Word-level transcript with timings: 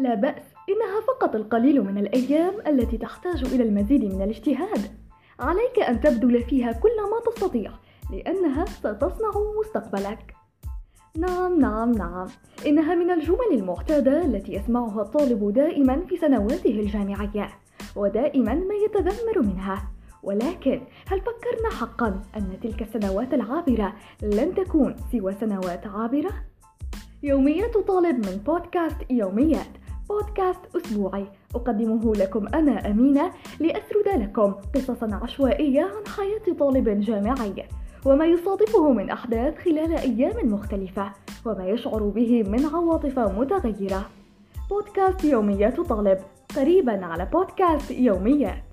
لا 0.00 0.14
بأس 0.14 0.42
إنها 0.68 1.00
فقط 1.06 1.34
القليل 1.34 1.82
من 1.82 1.98
الأيام 1.98 2.54
التي 2.66 2.98
تحتاج 2.98 3.44
إلى 3.54 3.62
المزيد 3.62 4.04
من 4.04 4.22
الاجتهاد. 4.22 4.80
عليك 5.40 5.78
أن 5.88 6.00
تبذل 6.00 6.42
فيها 6.42 6.72
كل 6.72 6.96
ما 7.10 7.32
تستطيع 7.32 7.72
لأنها 8.10 8.64
ستصنع 8.64 9.30
مستقبلك. 9.60 10.34
نعم 11.16 11.60
نعم 11.60 11.92
نعم. 11.92 12.26
إنها 12.66 12.94
من 12.94 13.10
الجمل 13.10 13.52
المعتادة 13.52 14.24
التي 14.24 14.52
يسمعها 14.52 15.02
الطالب 15.02 15.52
دائما 15.52 16.00
في 16.08 16.16
سنواته 16.16 16.70
الجامعية 16.70 17.48
ودائما 17.96 18.54
ما 18.54 18.74
يتذمر 18.74 19.42
منها. 19.42 19.88
ولكن 20.22 20.80
هل 21.06 21.20
فكرنا 21.20 21.70
حقا 21.80 22.22
أن 22.36 22.60
تلك 22.62 22.82
السنوات 22.82 23.34
العابرة 23.34 23.92
لن 24.22 24.54
تكون 24.54 24.96
سوى 25.12 25.34
سنوات 25.40 25.86
عابرة؟ 25.86 26.30
يوميات 27.22 27.76
طالب 27.78 28.16
من 28.26 28.36
بودكاست 28.46 28.96
يوميات. 29.10 29.68
بودكاست 30.08 30.76
أسبوعي. 30.76 31.26
أقدمه 31.54 32.14
لكم 32.14 32.46
أنا 32.54 32.90
أمينة 32.90 33.32
لأسرد 33.60 34.22
لكم 34.22 34.54
قصصا 34.74 35.14
عشوائية 35.22 35.82
عن 35.82 36.06
حياة 36.16 36.56
طالب 36.58 37.00
جامعي 37.00 37.64
وما 38.06 38.26
يصادفه 38.26 38.92
من 38.92 39.10
أحداث 39.10 39.58
خلال 39.58 39.92
أيام 39.92 40.52
مختلفة 40.52 41.12
وما 41.46 41.68
يشعر 41.68 42.02
به 42.02 42.42
من 42.42 42.64
عواطف 42.66 43.18
متغيرة. 43.18 44.06
بودكاست 44.70 45.24
يوميات 45.24 45.80
طالب 45.80 46.18
قريبا 46.56 47.06
على 47.06 47.28
بودكاست 47.32 47.90
يوميات. 47.90 48.67